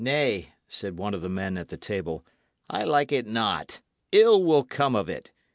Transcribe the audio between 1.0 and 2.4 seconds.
of the men at the table,